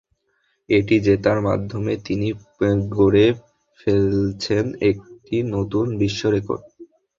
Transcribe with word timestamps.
এটি 0.69 0.95
জেতার 1.05 1.39
মাধ্যমে, 1.47 1.93
তিনি 2.05 2.27
গড়ে 2.95 3.25
ফেলছেন 3.79 4.65
একটি 4.89 5.35
নতুন 5.53 5.85
বিশ্বরেকর্ড! 6.01 6.63